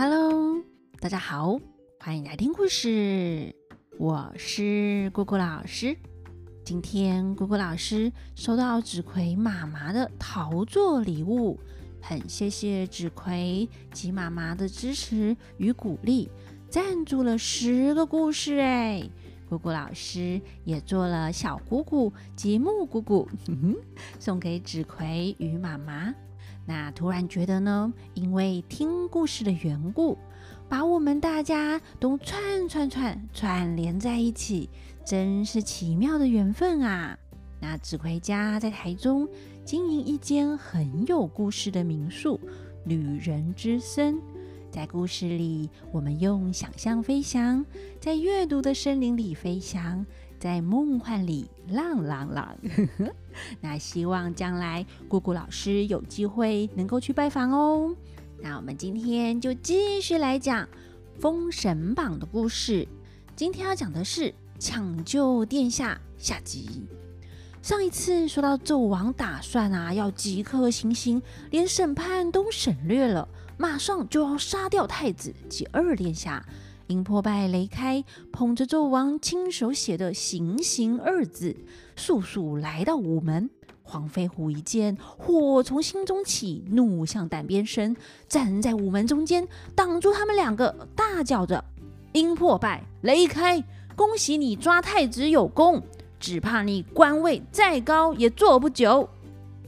[0.00, 0.62] Hello，
[1.00, 1.58] 大家好，
[1.98, 3.52] 欢迎来听故事。
[3.98, 5.96] 我是姑姑老师。
[6.64, 11.58] 今天姑姑老师收到纸葵妈妈的陶作礼物，
[12.00, 16.30] 很谢谢纸葵及妈妈的支持与鼓励，
[16.70, 18.56] 赞助了十个故事。
[18.60, 19.02] 哎，
[19.48, 23.28] 姑姑老师也做了小姑姑及木姑姑，
[24.20, 26.14] 送给纸葵与妈妈。
[26.68, 30.18] 那突然觉得呢，因为听故事的缘故，
[30.68, 34.68] 把我们大家都串串串串联在一起，
[35.02, 37.18] 真是奇妙的缘分啊！
[37.58, 39.26] 那指挥家在台中
[39.64, 42.38] 经营一间很有故事的民宿——
[42.84, 44.20] 旅人之森。
[44.70, 47.64] 在故事里，我们用想象飞翔，
[47.98, 50.04] 在阅读的森林里飞翔。
[50.38, 52.56] 在梦幻里浪浪浪，
[53.60, 57.94] 那希望将来姑姑老师有机会能够去拜访哦。
[58.40, 60.64] 那我们今天就继续来讲
[61.18, 62.86] 《封神榜》的故事。
[63.34, 66.86] 今天要讲的是抢救殿下下集。
[67.60, 76.44] 上一次说到纣王打算啊，要即刻行刑，连审判都省略了，马上就要杀掉太子及二殿下。
[76.88, 81.54] 阴破败雷开捧着纣王亲手写的“行刑”二字，
[81.96, 83.50] 速速来到午门。
[83.82, 87.94] 黄飞虎一见，火从心中起，怒向胆边生，
[88.26, 91.62] 站在午门中间，挡住他们两个，大叫着
[92.12, 93.62] ：“阴破败雷开，
[93.94, 95.82] 恭喜你抓太子有功，
[96.18, 99.06] 只怕你官位再高也坐不久。”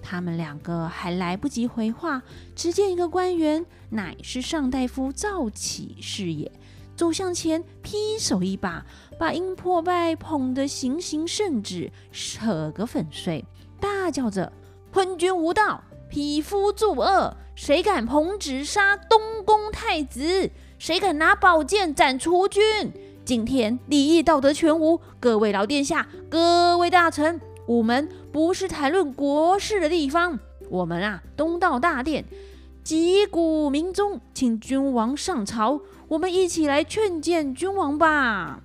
[0.03, 2.23] 他们两个还来不及回话，
[2.57, 6.51] 只见一个官员，乃是上大夫赵启是也。
[7.01, 8.85] 走向前，劈手一把，
[9.19, 13.43] 把殷破败捧得行刑圣旨扯个粉碎，
[13.81, 14.53] 大叫着
[14.93, 17.35] ：“昏君无道，匹夫作恶！
[17.55, 20.51] 谁敢捧旨杀东宫太子？
[20.79, 22.63] 谁敢拿宝剑斩除君？
[23.25, 25.01] 今天礼义道德全无！
[25.19, 32.27] 各位老殿下，各位大臣，午门不是谈论国事的地方，我们啊，东到大殿，
[32.91, 35.81] 击鼓鸣钟，请君王上朝。”
[36.11, 38.65] 我们一起来劝谏君王吧。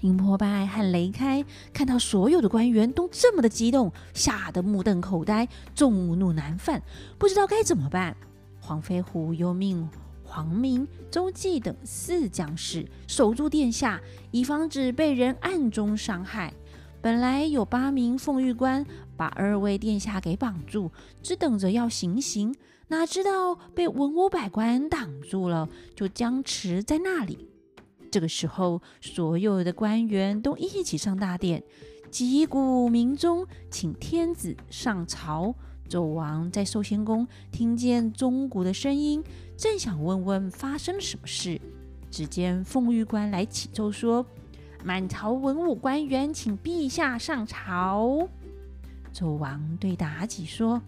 [0.00, 6.82] 林破败和雷开看到所有的官员都这么的激动，吓得目瞪口呆，众怒难犯，
[7.18, 8.16] 不知道该怎么办。
[8.60, 9.86] 黄飞虎又命
[10.24, 14.00] 黄明、周忌等四将士守住殿下，
[14.30, 16.54] 以防止被人暗中伤害。
[17.00, 18.84] 本来有八名凤玉官
[19.16, 20.90] 把二位殿下给绑住，
[21.22, 22.54] 只等着要行刑。
[22.88, 27.48] 哪知道被文武百官挡住了，就僵持在那里。
[28.10, 31.62] 这个时候，所有的官员都一起上大殿，
[32.10, 35.54] 击鼓鸣钟，请天子上朝。
[35.88, 39.22] 纣王在寿仙宫听见钟鼓的声音，
[39.56, 41.60] 正想问问发生了什么事，
[42.10, 44.24] 只见凤玉官来启奏说
[44.84, 48.28] ：“满朝文武官员，请陛下上朝。”
[49.12, 50.80] 纣王对妲己说。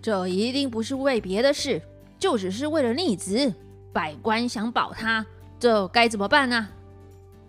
[0.00, 1.82] 这一定不是为别的事，
[2.20, 3.52] 就只是为了逆子。
[3.92, 5.26] 百官想保他，
[5.58, 6.68] 这该怎么办呢？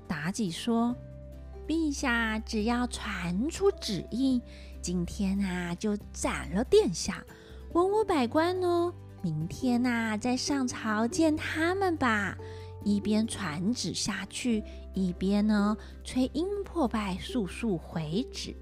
[0.08, 0.96] 妲己说
[1.68, 4.42] ：“陛下只要传出旨意，
[4.82, 7.24] 今天啊就斩了殿下。
[7.74, 12.36] 文武百官呢，明天啊再上朝见他们吧。
[12.84, 18.56] 一边传旨下去，一边呢催阴破败速速回旨。”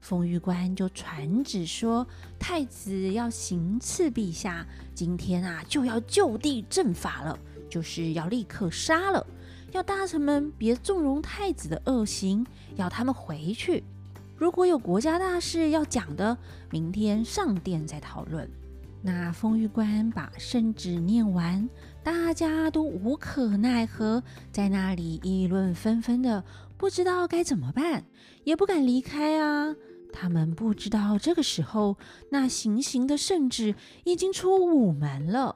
[0.00, 2.06] 封玉官就传旨说，
[2.38, 7.38] 太子要行刺陛下，今天啊就要就地正法了，
[7.68, 9.26] 就是要立刻杀了。
[9.72, 13.84] 要大臣们别纵容太子的恶行，要他们回去。
[14.36, 16.38] 如果有国家大事要讲的，
[16.70, 18.48] 明天上殿再讨论。
[19.02, 21.68] 那封玉官把圣旨念完，
[22.08, 26.42] 大家都无可奈何，在那里议论纷纷的，
[26.78, 28.02] 不知道该怎么办，
[28.44, 29.76] 也不敢离开啊。
[30.10, 31.98] 他们不知道，这个时候
[32.30, 33.74] 那行刑的圣旨
[34.04, 35.54] 已经出午门了。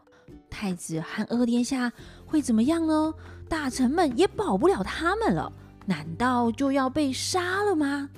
[0.51, 1.91] 太子和二殿下
[2.27, 3.15] 会怎么样呢？
[3.49, 5.51] 大臣们也保不了他们了。
[5.87, 8.11] 难道就要被杀了吗？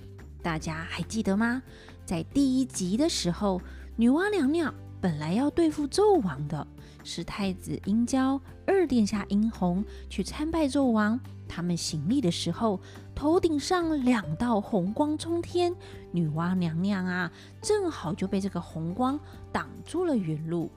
[0.42, 1.62] 大家还记得吗？
[2.04, 3.62] 在第一集的时候，
[3.94, 6.66] 女娲娘娘本来要对付纣王的，
[7.04, 11.20] 是太子殷郊、二殿下殷红去参拜纣王。
[11.46, 12.80] 他们行礼的时候，
[13.14, 15.72] 头顶上两道红光冲天，
[16.10, 17.30] 女娲娘娘啊，
[17.60, 19.20] 正好就被这个红光
[19.52, 20.70] 挡住了原路，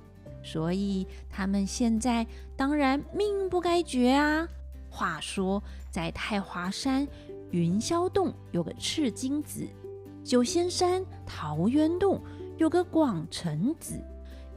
[0.44, 4.48] 所以他们现在当然命不该绝啊。
[4.90, 7.08] 话说，在太华山
[7.52, 9.66] 云霄洞有个赤金子，
[10.24, 12.22] 九仙山桃源洞
[12.58, 14.00] 有个广成子，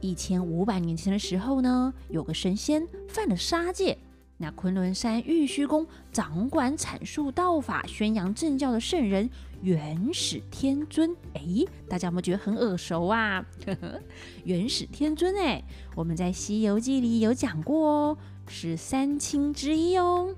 [0.01, 3.97] 一千五百年前的时候呢，有个神仙犯了杀戒。
[4.37, 9.29] 那昆仑山玉虚宫掌管阐述道法、宣扬正教的圣人
[9.61, 11.41] 元始天尊，哎，
[11.87, 13.45] 大家有没有觉得很耳熟啊？
[14.43, 15.63] 元始天尊，哎，
[15.95, 18.17] 我们在《西游记》里有讲过哦，
[18.47, 20.35] 是三清之一哦。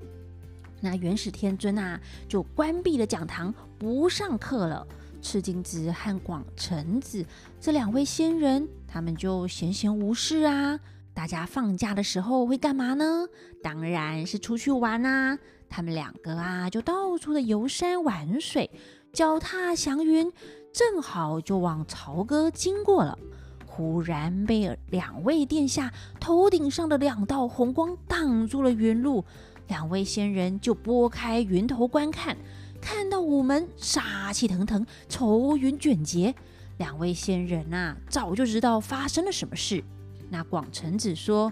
[0.81, 4.85] 那元始天尊啊，就关闭了讲堂，不上课了。
[5.21, 7.25] 赤精子和广成子
[7.61, 10.79] 这两位仙人，他们就闲闲无事啊。
[11.15, 13.25] 大家放假的时候会干嘛呢？
[13.63, 15.35] 当然是出去玩啊！
[15.67, 18.69] 他们两个啊，就到处的游山玩水，
[19.11, 20.31] 脚踏祥云，
[20.71, 23.17] 正好就往朝歌经过了。
[23.65, 29.25] 忽然被两位殿下头顶上的两道红光挡住了云路，
[29.69, 32.37] 两位仙人就拨开云头观看，
[32.79, 36.35] 看到午门杀气腾腾，愁云卷结。
[36.77, 39.83] 两位仙人呐，早就知道发生了什么事。
[40.29, 41.51] 那广成子说：“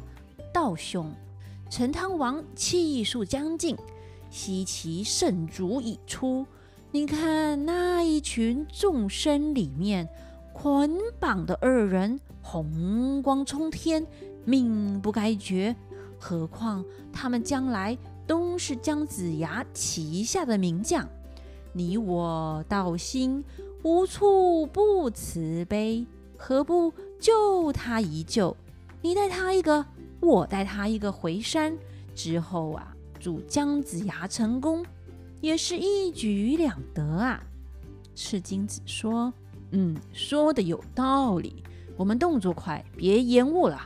[0.54, 1.14] 道兄，
[1.70, 3.78] 陈汤王气数将尽，
[4.30, 6.46] 西岐圣主已出。
[6.92, 10.10] 你看那一群众生里面，
[10.54, 14.06] 捆绑的二人红光冲天，
[14.44, 15.76] 命不该绝。
[16.20, 16.84] 何况
[17.14, 17.98] 他们将来
[18.28, 21.08] 都是姜子牙旗下的名将，
[21.72, 23.44] 你我道心
[23.84, 26.06] 无处不慈悲，
[26.38, 28.56] 何不救他一救？”
[29.02, 29.86] 你带他一个，
[30.20, 31.76] 我带他一个回山
[32.14, 34.86] 之后啊，助姜子牙成功，
[35.42, 37.44] 也是一举两得啊。
[38.14, 39.34] 赤精子说
[39.72, 41.64] ：“嗯，说的有道理。
[41.98, 43.82] 我们动作快，别延误了。”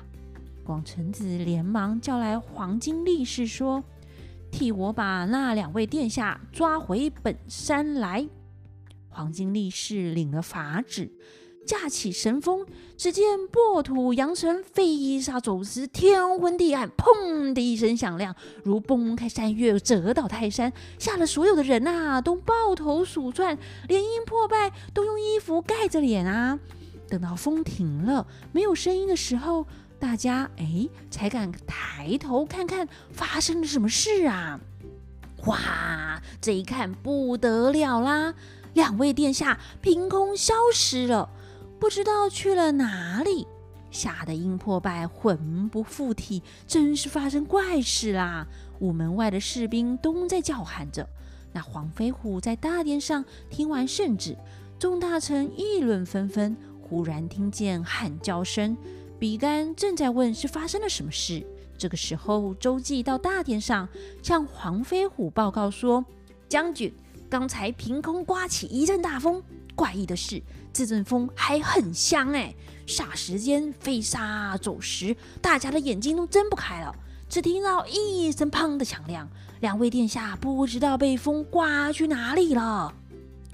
[0.65, 3.83] 广成子连忙叫来黄金力士说
[4.51, 8.27] ：“替我把那两位殿下抓回本山来。”
[9.15, 11.09] 黄金力士领了法旨。
[11.65, 12.63] 架起神风，
[12.95, 23.57] 只见破土扬尘，飞沙走石，天昏地暗，砰的一声响亮，如崩开山岳，折倒泰山，吓得所有的人呐都抱头鼠窜，
[23.87, 26.59] 连阴破败都用衣服盖着脸啊。
[27.07, 29.65] 等到风停了，没有声音的时候，
[29.97, 34.59] 大家哎才敢抬头看看发生了什么事啊！
[35.47, 38.35] 哇，这一看不得了啦，
[38.75, 41.27] 两位殿下凭空消失了。
[41.79, 43.47] 不知道去了哪里，
[43.89, 48.47] 吓得殷破败魂不附体，真是发生怪事啦！
[48.79, 51.07] 午门外的士兵都在叫喊着。
[51.51, 54.37] 那黄飞虎在大殿上听完圣旨，
[54.77, 56.55] 众大臣议论纷纷。
[56.81, 58.77] 忽然听见喊叫声，
[59.17, 61.45] 比干正在问是发生了什么事。
[61.77, 63.89] 这个时候，周记到大殿上
[64.21, 66.05] 向黄飞虎报告说
[66.47, 66.93] ：“将军，
[67.29, 69.41] 刚才凭空刮起一阵大风，
[69.75, 70.41] 怪异的是。”
[70.73, 72.53] 这阵风还很香哎，
[72.85, 76.93] 霎时间飞沙走石，大家的眼睛都睁不开了。
[77.29, 79.25] 只听到一声“砰”的响亮，
[79.61, 82.93] 两位殿下不知道被风刮去哪里了。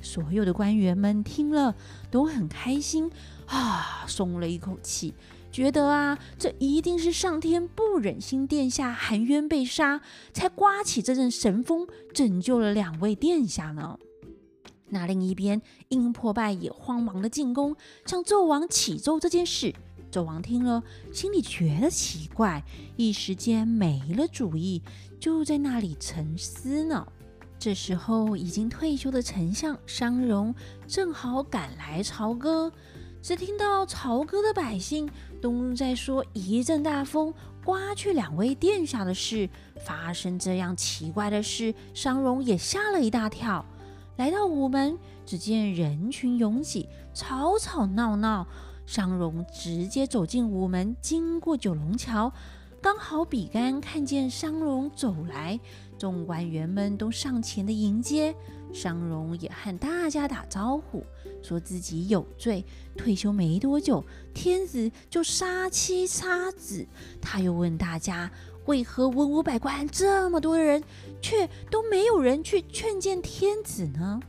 [0.02, 1.76] 所有的官员们听了
[2.10, 3.08] 都很开心
[3.46, 5.14] 啊，松了一口气，
[5.52, 10.02] 觉得啊，这一定是上天不忍心殿下含冤被杀，
[10.34, 14.00] 才刮起这阵神风，拯救了两位殿下呢。
[14.90, 17.76] 那另一边，殷破败也慌忙的进宫，
[18.06, 19.74] 向纣王启奏这件事。
[20.12, 20.84] 纣王听了，
[21.14, 22.62] 心里觉得奇怪，
[22.98, 24.82] 一时间没了主意，
[25.20, 27.08] 就在那里沉思呢。
[27.58, 30.54] 这时候，已经退休的丞相商容
[30.88, 32.70] 正好赶来朝歌，
[33.22, 35.10] 只听到朝歌的百姓
[35.42, 37.34] 东在说一阵大风
[37.66, 39.50] 刮去两位殿下的事。
[39.84, 43.66] 发生这样奇怪的事，商容也吓了一大跳。
[44.18, 48.46] 来到午门，只见人群拥挤，吵吵闹闹。
[48.86, 52.32] 商容直接走进午门，经过九龙桥，
[52.82, 55.60] 刚好比干看见商容走来，
[55.98, 58.36] 众官员们都上前的迎接。
[58.74, 61.06] 商容也和大家打招呼，
[61.42, 62.66] 说自己有罪，
[62.98, 66.86] 退休没多久，天子就杀妻杀子。
[67.22, 68.32] 他又问大家。
[68.68, 70.84] 为何文武百官这么多人，
[71.20, 74.20] 却都没有人去劝谏天子呢？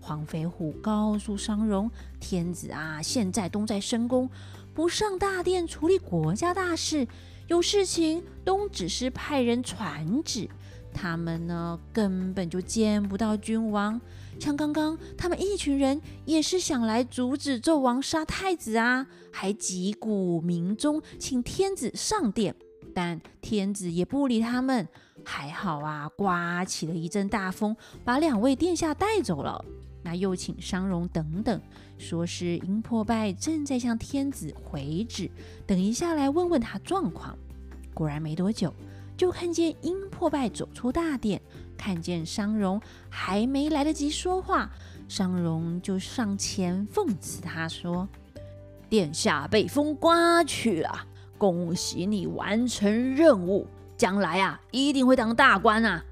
[0.00, 4.30] 黄飞虎告诉商容：“天子啊，现在都在深宫，
[4.72, 7.08] 不上大殿处理国家大事，
[7.48, 10.48] 有事情都只是派人传旨。
[10.92, 14.00] 他们呢，根本就见不到君王。
[14.38, 22.54] 像刚刚他们一群人，也是想来阻止纣王杀太子啊，还击鼓鸣钟，请天子上殿。”
[22.94, 24.86] 但天子也不理他们，
[25.24, 29.64] 还好啊，刮起了一阵大风，把两位殿下带走了。
[30.02, 31.58] 那又请商容等等，
[31.96, 35.30] 说是殷破败正在向天子回旨，
[35.66, 37.38] 等一下来问问他状况。
[37.94, 38.74] 果然没多久，
[39.22, 41.40] 就看见殷破败走出大殿，
[41.78, 44.68] 看见商容还没来得及说话，
[45.06, 48.08] 商容就上前奉辞他说
[48.90, 51.06] ：“殿下被风刮去了，
[51.38, 53.64] 恭喜你完成任务，
[53.96, 56.04] 将来啊一定会当大官啊。”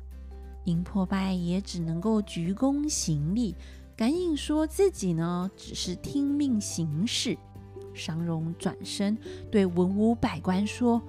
[0.63, 3.57] 殷破败也只能够鞠躬行礼。
[3.97, 7.37] 赶紧说自己呢，只是听命行事。
[7.93, 9.19] 商容转身
[9.51, 11.03] 对文武百官说：“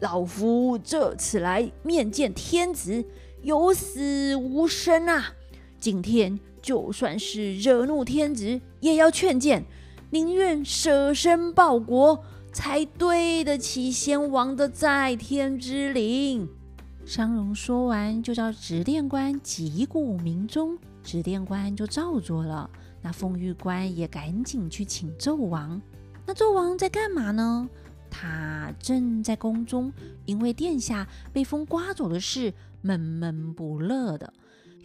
[0.00, 3.04] 老夫这次来面见天子，
[3.42, 5.32] 有死无生啊！
[5.80, 9.64] 今天就算是惹怒天子，也要劝谏，
[10.10, 16.48] 宁愿舍身报国，才对得起先王的在天之灵。”
[17.04, 20.78] 商容说完，就叫执殿官击鼓鸣钟。
[21.02, 22.68] 指殿官就照做了，
[23.00, 25.80] 那封玉官也赶紧去请纣王。
[26.26, 27.68] 那纣王在干嘛呢？
[28.10, 29.92] 他正在宫中，
[30.26, 34.32] 因为殿下被风刮走的事闷闷不乐的，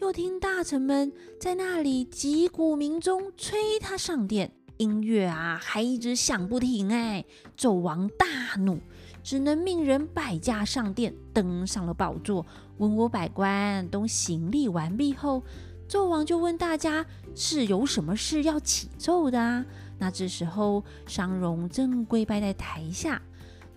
[0.01, 6.91] 又听大臣们在那里击鼓鸣钟催他上殿，音乐啊还一直响不停。
[6.91, 7.23] 哎，
[7.57, 8.25] 纣王大
[8.59, 8.79] 怒，
[9.23, 12.45] 只能命人摆驾上殿，登上了宝座。
[12.77, 15.43] 文武百官都行礼完毕后。
[15.87, 19.65] 纣王就问大家是有什么事要启奏的啊？
[19.97, 23.21] 那这时候商容正跪拜在台下，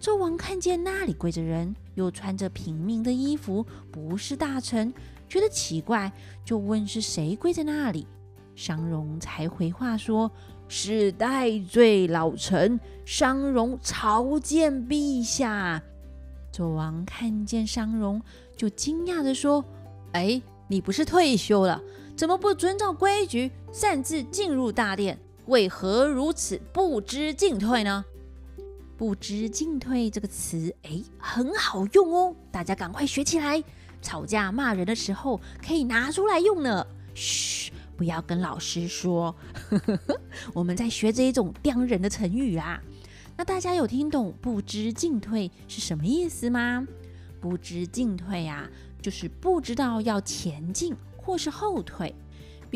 [0.00, 4.92] 纣王看见那里跪着人，又穿着平民的衣服，不是大臣，
[5.28, 6.12] 觉得奇怪，
[6.44, 8.06] 就问是谁跪在那里。
[8.54, 10.30] 商容才回话说
[10.66, 15.82] ：“是戴罪老臣商容朝见陛下。”
[16.52, 18.20] 纣王看见商容，
[18.56, 19.62] 就惊讶地说
[20.12, 21.80] ：“哎，你不是退休了？”
[22.16, 25.18] 怎么不遵照规矩擅自进入大殿？
[25.46, 28.04] 为何如此不知进退呢？
[28.96, 33.62] 不知进退这个词，哎，很好用哦，大家赶快学起来。
[34.02, 36.86] 吵架骂人的时候可以拿出来用呢。
[37.14, 39.34] 嘘，不要跟老师说，
[40.52, 42.80] 我们在学这一种刁人的成语啊。
[43.36, 46.86] 那大家有听懂不知进退是什么意思吗？
[47.40, 48.68] 不知进退啊，
[49.02, 50.94] 就是不知道要前进。
[51.18, 52.14] 或是后退，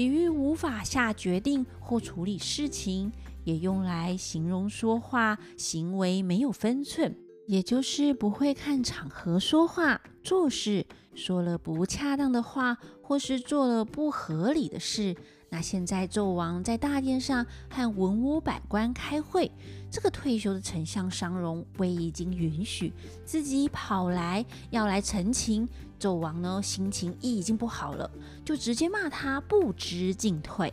[0.01, 3.13] 比喻无法下决定或处理事情，
[3.45, 7.15] 也用来形容说话行为没有分寸，
[7.47, 15.15] 也就是不会看场合说话做事，说了不恰当的话，或是做了不合理的事。
[15.53, 19.51] 那现在纣王在大殿上和文武百官开会，
[19.91, 22.93] 这个退休的丞相商容未经允许，
[23.25, 25.69] 自己跑来要来陈情。
[25.99, 28.09] 纣王呢，心情已经不好了，
[28.45, 30.73] 就直接骂他不知进退。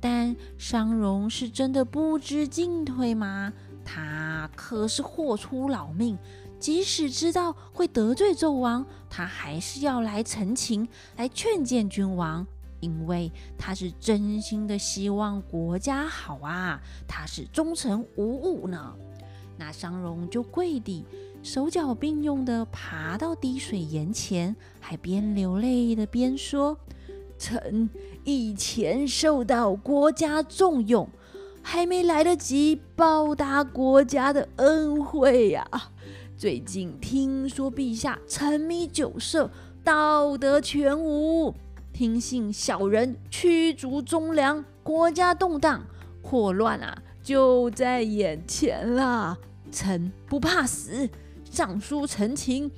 [0.00, 3.52] 但商容是真的不知进退吗？
[3.84, 6.18] 他可是豁出老命，
[6.58, 12.46] 即使知道会得罪纣王，他还是要来陈情，来劝谏君王。
[12.84, 18.94] 因为他是真心的希望国家好啊，他是忠诚无误呢。
[19.56, 21.06] 那商容就跪地，
[21.42, 26.76] 手脚并用的爬到滴水岩前，还边流泪的边说
[27.38, 27.88] ：“臣
[28.24, 31.08] 以前受到国家重用，
[31.62, 35.66] 还没来得及报答国家的恩惠呀。
[36.36, 39.50] 最近听说陛下沉迷酒色，
[39.82, 41.54] 道德全无。”
[41.94, 45.86] 听信小人驱逐忠良，国家动荡，
[46.20, 49.38] 祸乱啊就在眼前了。
[49.70, 51.08] 臣不怕死，
[51.48, 52.68] 上书陈情，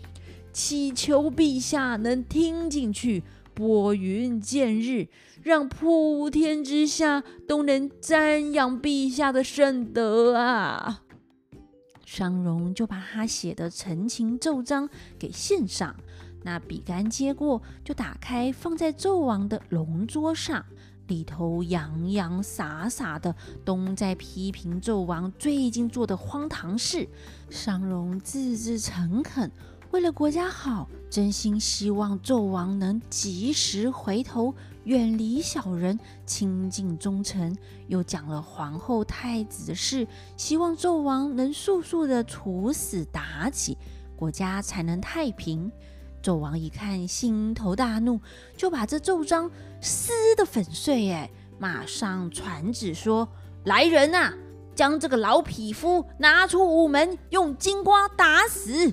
[0.52, 5.08] 祈求陛下能听进去，拨云见日，
[5.42, 11.04] 让普天之下都能瞻仰陛下的圣德啊！
[12.04, 15.96] 商容就把他写的陈情奏章给献上。
[16.46, 20.64] 那笔杆接过，就打开，放在纣王的龙桌上，
[21.08, 23.34] 里头洋洋洒洒的，
[23.64, 27.08] 都在批评纣王最近做的荒唐事。
[27.50, 29.50] 商容字字诚恳，
[29.90, 37.56] 为了国家好，真心希望纣王能及时回头，远离小人，亲近忠臣。
[37.88, 43.76] 又讲了皇后、太子的事，希望纣王能速速的处死妲己，
[44.14, 45.72] 国家才能太平。
[46.26, 48.20] 纣王一看，心头大怒，
[48.56, 49.48] 就把这奏章
[49.80, 51.08] 撕得粉碎。
[51.12, 53.28] 哎，马上传旨说
[53.62, 54.34] ：“来人啊，
[54.74, 58.92] 将这个老匹夫拿出午门，用金瓜打死。”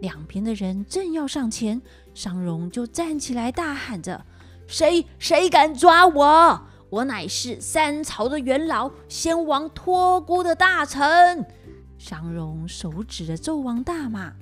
[0.00, 1.82] 两边的人正要上前，
[2.14, 4.24] 商容就站起来大喊着
[4.66, 6.62] ：“谁谁敢抓我？
[6.88, 11.44] 我乃是三朝的元老，先王托孤的大臣。
[11.98, 14.32] 商容手指着纣王大骂：“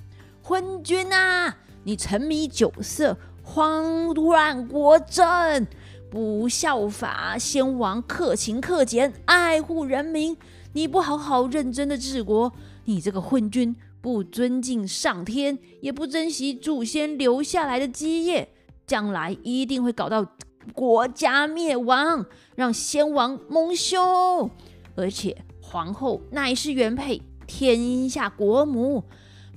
[0.40, 1.57] 昏君啊，
[1.88, 5.66] 你沉迷酒色，慌乱国政，
[6.11, 10.37] 不效法先王克勤克俭，爱护人民。
[10.75, 12.52] 你不好好认真的治国，
[12.85, 18.50] 你这个昏君，不尊敬上天，也不珍惜祖先留下来的基业，
[18.87, 20.35] 将来一定会搞到
[20.75, 24.50] 国家灭亡，让先王蒙羞。
[24.95, 29.04] 而且皇后乃是原配。”天下国母，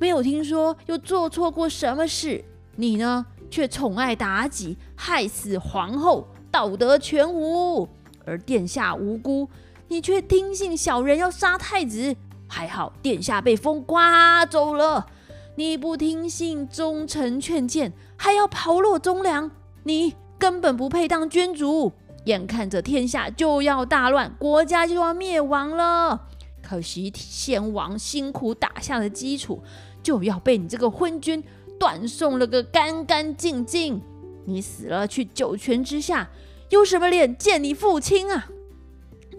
[0.01, 2.43] 没有听说又做错过什么事，
[2.75, 7.87] 你呢却宠爱妲己，害死皇后，道德全无。
[8.25, 9.47] 而殿下无辜，
[9.89, 12.15] 你却听信小人要杀太子，
[12.47, 15.05] 还好殿下被风刮走了。
[15.53, 19.51] 你不听信忠臣劝谏，还要刨落忠良，
[19.83, 21.91] 你根本不配当君主。
[22.25, 26.27] 眼看着天下就要大乱，国家就要灭亡了。
[26.71, 29.61] 可惜先王辛苦打下的基础，
[30.01, 31.43] 就要被你这个昏君
[31.77, 34.01] 断送了个干干净净。
[34.45, 36.29] 你死了去九泉之下，
[36.69, 38.47] 有什么脸见你父亲啊？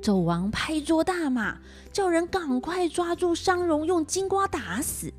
[0.03, 1.57] 纣王拍桌大骂，
[1.91, 5.11] 叫人赶快抓住商容，用金瓜打死。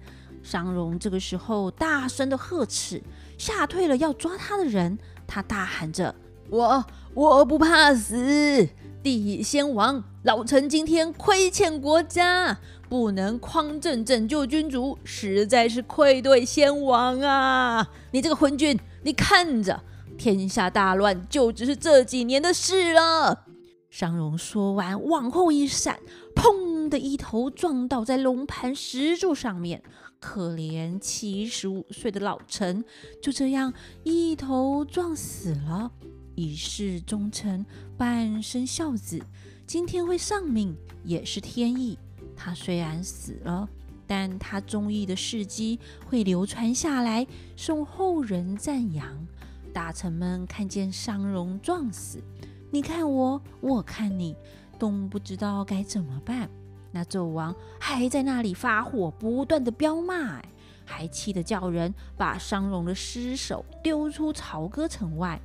[0.43, 3.01] 商容这个时候大声的呵斥，
[3.39, 4.99] 吓退了要抓他的人。
[5.25, 6.13] 他大喊着
[6.51, 8.69] ：“我我不怕死。”
[9.03, 12.57] 帝先王，老臣今天亏欠国家，
[12.87, 17.91] 不能匡正拯救君主，实在是愧对先王啊！
[18.11, 19.83] 你这个昏君，你看着，
[20.17, 23.43] 天下大乱就只是这几年的事了。
[23.89, 25.99] 商容说完，往后一闪，
[26.33, 29.83] 砰的一头撞倒在龙盘石柱上面。
[30.21, 32.85] 可怜七十五岁的老臣，
[33.21, 35.91] 就这样一头撞死了。
[36.35, 37.65] 一世忠臣，
[37.97, 39.21] 半生孝子，
[39.67, 41.97] 今天会丧命也是天意。
[42.35, 43.69] 他虽然死了，
[44.07, 49.27] 但他忠义的事迹会流传下来，受后人赞扬。
[49.71, 52.19] 大臣们看见商容撞死，
[52.71, 54.35] 你看我，我看你，
[54.79, 56.49] 都不知道该怎么办。
[56.91, 60.41] 那纣王还在那里发火，不断的彪骂，
[60.85, 65.39] 还气得叫人把商容的尸首丢出朝歌城外。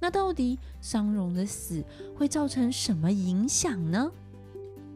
[0.00, 1.84] 那到底商容的死
[2.16, 4.10] 会造成什么影响呢？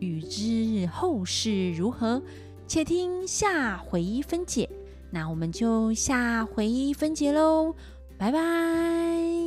[0.00, 2.20] 欲知后事如何，
[2.66, 4.68] 且听下回分解。
[5.10, 7.74] 那我们就下回分解喽，
[8.18, 9.43] 拜拜。